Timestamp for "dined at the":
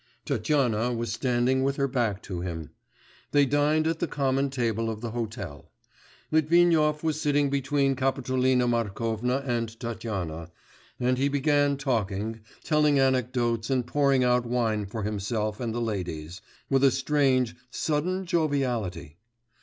3.45-4.07